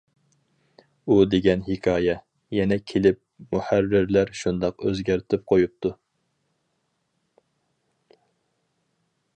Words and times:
ئۇ 1.07 1.17
دېگەن 1.33 1.65
ھېكايە. 1.67 2.15
يەنە 2.59 2.77
كېلىپ 2.93 3.19
مۇھەررىرلەر 3.51 4.33
شۇنداق 4.41 4.83
ئۆزگەرتىپ 4.85 5.45
قويۇپتۇ. 5.53 5.93